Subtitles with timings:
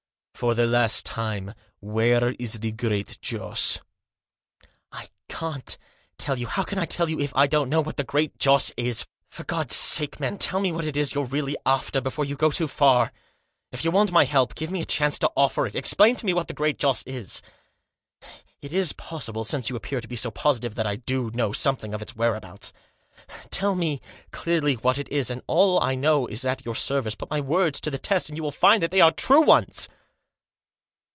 [0.41, 3.79] "For the last time— where is the Great Joss?""
[4.91, 5.77] I can't
[6.17, 8.71] tell you— how can I tell you if I don't know what the Great Joss
[8.75, 9.05] is?
[9.29, 12.49] For God's sake, man, tell me what it is you're really after before you go
[12.49, 13.13] too far.
[13.71, 15.75] If you want my help, give me a chance to offer it.
[15.75, 17.43] Explain to me what the Great Joss is.
[18.63, 21.93] It is possible, since you appear to be so positive, that I do know something
[21.93, 22.73] of its whereabouts.
[23.51, 27.13] Tell me, clearly, what it is, and all I know is at your service.
[27.13, 29.87] Put my words to the test, and you will find that they are true ones."